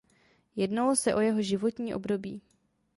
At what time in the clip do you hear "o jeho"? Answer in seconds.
1.15-1.41